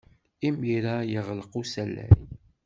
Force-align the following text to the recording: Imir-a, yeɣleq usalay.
Imir-a, 0.47 0.95
yeɣleq 1.11 1.53
usalay. 1.61 2.11